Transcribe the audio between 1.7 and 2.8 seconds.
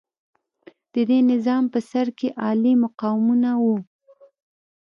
په سر کې عالي